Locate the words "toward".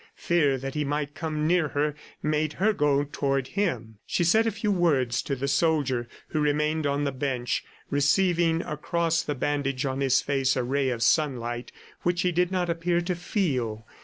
3.03-3.49